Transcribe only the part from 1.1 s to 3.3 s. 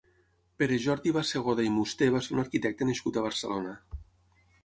Bassegoda i Musté va ser un arquitecte nascut a